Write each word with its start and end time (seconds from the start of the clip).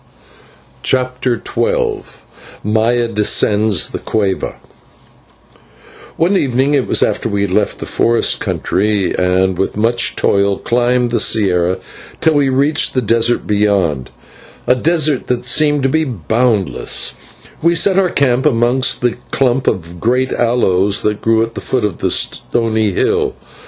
CHAPTER 0.81 1.39
XII 1.47 2.01
MAYA 2.63 3.09
DESCENDS 3.09 3.91
THE 3.91 3.99
CUEVA 3.99 4.55
One 6.17 6.35
evening 6.35 6.73
it 6.73 6.87
was 6.87 7.03
after 7.03 7.29
we 7.29 7.43
had 7.43 7.51
left 7.51 7.77
the 7.77 7.85
forest 7.85 8.39
country, 8.39 9.13
and 9.13 9.59
with 9.59 9.77
much 9.77 10.15
toil 10.15 10.57
climbed 10.57 11.11
the 11.11 11.19
/sierra/ 11.19 11.79
till 12.19 12.33
we 12.33 12.49
reached 12.49 12.95
the 12.95 13.01
desert 13.03 13.45
beyond, 13.45 14.09
a 14.65 14.73
desert 14.73 15.27
that 15.27 15.45
seemed 15.45 15.83
to 15.83 15.89
be 15.89 16.03
boundless 16.03 17.13
we 17.61 17.75
set 17.75 17.99
our 17.99 18.09
camp 18.09 18.47
amongst 18.47 19.03
a 19.03 19.17
clump 19.29 19.67
of 19.67 19.99
great 19.99 20.31
aloes 20.31 21.03
that 21.03 21.21
grew 21.21 21.43
at 21.43 21.53
the 21.53 21.61
foot 21.61 21.85
of 21.85 22.03
a 22.03 22.09
stony 22.09 22.89
hill. 22.89 23.35